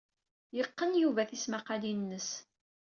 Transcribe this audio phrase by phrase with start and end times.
[0.55, 2.29] Yeqqen Yuba tismaqqalin-nnes.